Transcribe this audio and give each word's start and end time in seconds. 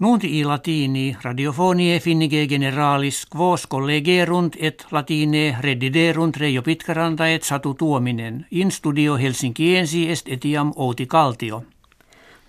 Nunti 0.00 0.38
i 0.38 0.44
latini 0.44 1.16
radiofonie 1.22 1.98
finnige 2.00 2.46
generalis 2.48 3.26
quos 3.36 3.66
collegerunt 3.68 4.56
et 4.60 4.86
latine 4.90 5.56
rediderunt 5.60 6.36
Reijo 6.36 6.62
Pitkaranta 6.62 7.26
et 7.28 7.42
Satu 7.42 7.74
Tuominen. 7.74 8.46
In 8.50 8.70
studio 8.70 9.16
Helsinkiensi 9.16 10.10
est 10.10 10.28
etiam 10.28 10.72
Outi 10.76 11.06
Kaltio. 11.06 11.62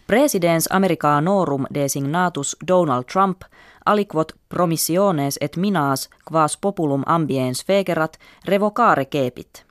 Presidens 0.08 0.68
Americanorum 0.72 1.66
designatus 1.74 2.56
Donald 2.68 3.04
Trump 3.12 3.42
aliquot 3.86 4.32
promissiones 4.50 5.38
et 5.42 5.58
minas 5.58 6.10
quas 6.32 6.58
populum 6.58 7.04
ambiens 7.06 7.66
fegerat 7.66 8.18
revocare 8.48 9.06
kepit. 9.06 9.71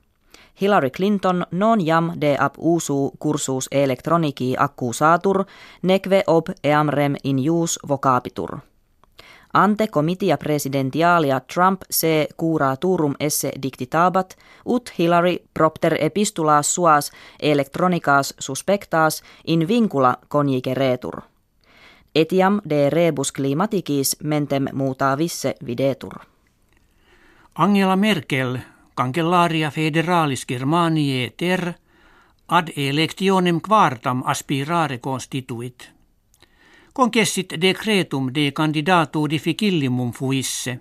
Hillary 0.60 0.90
Clinton 0.90 1.46
non 1.50 1.86
jam 1.86 2.12
de 2.20 2.36
ab 2.38 2.54
usu 2.58 3.10
cursus 3.18 3.68
electronici 3.70 4.54
accusatur, 4.58 5.44
neque 5.82 6.22
ob 6.26 6.48
eamrem 6.64 7.14
in 7.24 7.38
jus 7.44 7.78
vocapitur. 7.88 8.58
Ante 9.52 9.88
comitia 9.88 10.36
presidentialia 10.36 11.40
Trump 11.40 11.80
se 11.90 12.28
turum 12.80 13.14
esse 13.20 13.52
dictitabat, 13.62 14.36
ut 14.64 14.92
Hillary 14.98 15.38
propter 15.54 15.96
epistulas 16.00 16.74
suas 16.74 17.10
electronicas 17.40 18.34
suspectas 18.38 19.22
in 19.46 19.68
vincula 19.68 20.16
conjike 20.28 20.74
retur. 20.74 21.20
Etiam 22.14 22.60
de 22.68 22.90
rebus 22.90 23.32
climaticis 23.32 24.16
mentem 24.24 24.66
muuta 24.72 25.18
visse 25.18 25.54
videtur. 25.66 26.14
Angela 27.54 27.96
Merkel 27.96 28.58
Cancellaria 28.94 29.70
federalis 29.70 30.44
Germaniae 30.48 31.30
ter 31.36 31.74
ad 32.48 32.68
electionem 32.76 33.60
quartam 33.60 34.22
aspirare 34.26 34.98
constituit. 34.98 35.88
Concessit 36.92 37.54
decretum 37.60 38.30
de 38.34 38.50
candidatu 38.52 39.26
difficillimum 39.30 40.12
fuisse, 40.12 40.80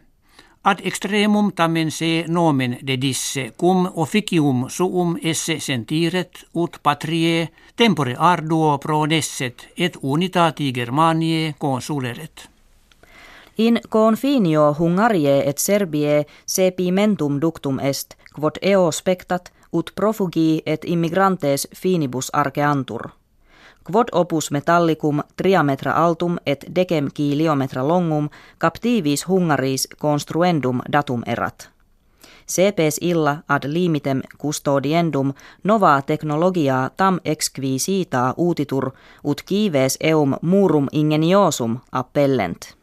ad 0.63 0.79
extremum 0.83 1.51
tamen 1.55 1.91
se 1.91 2.25
nomen 2.27 2.77
dedisse, 2.87 3.53
cum 3.57 3.91
officium 3.95 4.65
suum 4.69 5.17
esse 5.21 5.59
sentiret, 5.59 6.45
ut 6.53 6.79
patrie 6.83 7.49
tempore 7.75 8.15
arduo 8.17 8.77
prodesset, 8.77 9.69
et 9.77 9.97
unitati 10.01 10.71
Germaniae 10.73 11.53
consuleret. 11.57 12.49
In 13.59 13.79
confinio 13.89 14.75
Hungarie 14.79 15.49
et 15.49 15.57
Serbie 15.57 16.25
sepimentum 16.45 17.41
ductum 17.41 17.79
est, 17.79 18.15
quod 18.35 18.55
eo 18.61 18.91
spectat, 18.91 19.51
ut 19.73 19.91
profugi 19.95 20.61
et 20.65 20.85
immigrantes 20.85 21.67
finibus 21.75 22.29
arceantur. 22.33 23.09
Quod 23.83 24.07
opus 24.11 24.51
metallicum 24.51 25.19
triametra 25.35 25.91
altum 25.91 26.37
et 26.45 26.65
decem 26.75 27.09
kiliometra 27.13 27.87
longum 27.87 28.29
captivis 28.59 29.27
Hungaris 29.27 29.87
construendum 30.01 30.79
datum 30.91 31.23
erat. 31.27 31.69
CPS 32.47 32.97
illa 33.01 33.37
ad 33.47 33.67
limitem 33.67 34.21
custodiendum 34.41 35.33
nova 35.63 36.01
technologia 36.01 36.89
tam 36.97 37.19
exquisita 37.25 38.33
utitur 38.37 38.91
ut 39.23 39.41
kives 39.45 39.97
eum 39.99 40.35
murum 40.41 40.87
ingeniosum 40.91 41.79
appellent. 41.91 42.78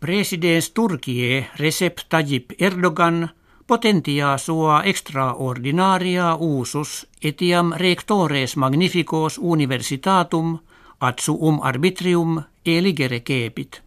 Presidents 0.00 0.70
Turkie 0.70 1.46
Recep 1.56 1.98
Tayyip 2.08 2.52
Erdogan 2.62 3.28
potentia 3.66 4.38
sua 4.38 4.82
extraordinaria 4.84 6.36
usus 6.36 7.06
etiam 7.22 7.72
rectores 7.72 8.56
magnificos 8.56 9.38
universitatum 9.38 10.58
ad 11.00 11.18
suum 11.18 11.58
arbitrium 11.62 12.42
eligere 12.64 13.20
kepit. 13.20 13.82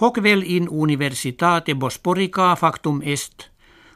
Hoc 0.00 0.22
vel 0.22 0.42
in 0.42 0.68
universitate 0.70 1.74
Bosporica 1.74 2.56
factum 2.56 3.02
est, 3.04 3.50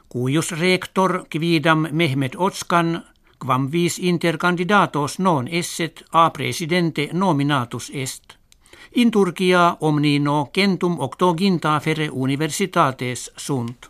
cuius 0.07 0.51
rector 0.51 1.25
quidam 1.31 1.87
Mehmet 1.91 2.35
Otskan 2.37 3.01
quam 3.39 3.71
vis 3.71 3.97
intercandidatos 3.99 5.17
non 5.19 5.47
esset 5.47 6.03
a 6.11 6.29
presidente 6.29 7.09
nominatus 7.13 7.89
est– 7.93 8.37
In 8.95 9.11
Turkia 9.11 9.77
omnino 9.79 10.49
centum 10.53 10.99
octoginta 10.99 11.79
fere 11.79 12.09
universitates 12.11 13.31
sunt. 13.37 13.89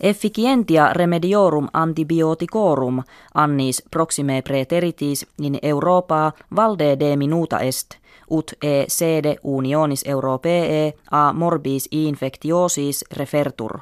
Efficientia 0.00 0.92
remediorum 0.92 1.68
antibioticorum 1.72 3.02
annis 3.34 3.82
proxime 3.90 4.42
preteritis 4.42 5.26
in 5.42 5.58
Europa 5.62 6.32
valde 6.56 6.96
de 7.00 7.16
minuta 7.16 7.58
est, 7.60 7.94
ut 8.30 8.52
e 8.62 8.84
sede 8.88 9.36
unionis 9.42 10.04
europee 10.06 10.94
a 11.10 11.32
morbis 11.32 11.88
infectiosis 11.90 13.04
refertur. 13.12 13.78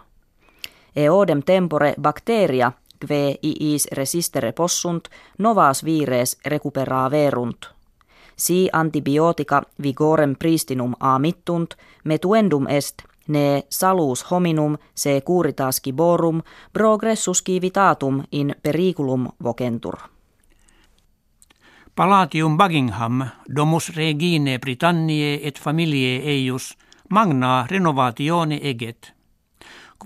Eodem 0.97 1.43
tempore 1.43 1.95
bacteria, 2.01 2.73
kve 2.99 3.35
iis 3.43 3.89
resistere 3.93 4.53
possunt, 4.53 5.09
novas 5.39 5.85
vires 5.85 6.39
recuperaverunt 6.45 7.82
si 8.43 8.69
antibiotika 8.73 9.63
vigorem 9.83 10.37
pristinum 10.37 10.95
amittunt, 11.01 11.75
metuendum 12.05 12.67
est, 12.67 13.03
ne 13.29 13.63
salus 13.71 14.25
hominum 14.31 14.77
se 14.95 15.21
curitas 15.21 15.81
giborum 15.85 16.43
progressus 16.73 17.43
civitatum 17.45 18.23
in 18.33 18.55
periculum 18.63 19.29
vocentur. 19.45 19.97
Palatium 21.95 22.59
Buckingham, 22.59 23.25
domus 23.57 23.97
regine 23.97 24.59
Britanniae 24.59 25.41
et 25.43 25.59
familiae 25.59 26.19
eius, 26.35 26.79
magna 27.11 27.67
renovatione 27.71 28.59
eget. 28.63 29.13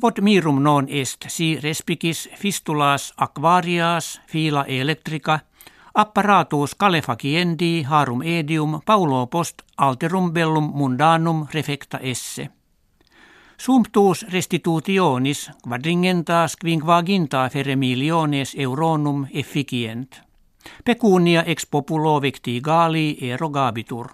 Quod 0.00 0.20
mirum 0.20 0.62
non 0.62 0.86
est 0.88 1.24
si 1.28 1.58
respicis 1.62 2.28
fistulas 2.36 3.12
aquarias 3.16 4.20
fila 4.26 4.64
electrica– 4.68 5.40
Apparatus 5.96 6.74
calefaciendi 6.74 7.82
harum 7.88 8.22
edium 8.22 8.80
paulo 8.86 9.26
post 9.26 9.62
alterum 9.78 10.32
bellum 10.32 10.70
mundanum 10.74 11.46
refecta 11.54 11.98
esse. 11.98 12.48
Sumptuus 13.58 14.26
restitutionis 14.32 15.50
quadringentas 15.68 16.56
quinquaginta 16.56 17.48
fere 17.48 17.76
miliones 17.76 18.54
euronum 18.54 19.26
efficient. 19.30 20.20
Pecunia 20.84 21.42
ex 21.42 21.66
populo 21.70 22.20
vecti 22.20 22.60
gali 22.60 23.16
erogabitur. 23.20 24.06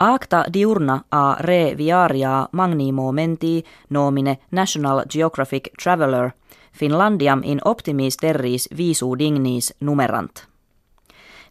Acta 0.00 0.44
diurna 0.52 1.04
a 1.08 1.36
re 1.40 1.74
viaria 1.76 2.48
magni 2.52 2.92
momenti 2.92 3.64
nomine 3.88 4.38
National 4.50 5.04
Geographic 5.08 5.70
Traveler– 5.82 6.30
Finlandiam 6.78 7.40
in 7.44 7.60
optimis 7.64 8.16
terris 8.16 8.68
visu 8.76 9.18
dignis 9.18 9.74
numerant. 9.80 10.46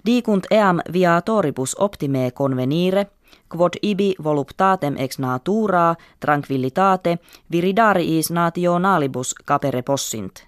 Dicunt 0.05 0.45
eam 0.51 0.79
viatoribus 0.93 1.75
optime 1.79 2.31
convenire, 2.31 3.05
quod 3.49 3.73
ibi 3.81 4.15
voluptatem 4.23 4.95
ex 4.97 5.19
natura 5.19 5.95
tranquillitate 6.19 7.17
viridariis 7.51 8.31
nationalibus 8.31 9.35
capere 9.45 9.81
possint. 9.81 10.43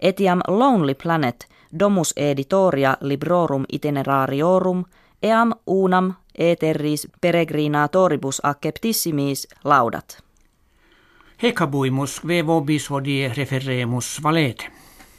Etiam 0.00 0.40
lonely 0.48 0.94
planet 0.94 1.48
domus 1.78 2.12
editoria 2.16 2.96
librorum 3.00 3.64
itinerariorum 3.72 4.84
eam 5.22 5.52
unam 5.66 6.14
eteris 6.38 7.08
peregrinatoribus 7.20 8.40
acceptissimis 8.42 9.48
laudat. 9.64 10.22
Hecabuimus 11.42 12.20
ve 12.24 12.42
vobis 12.46 12.84
hodie 12.86 13.32
referemus 13.34 14.18
valete. 14.22 14.81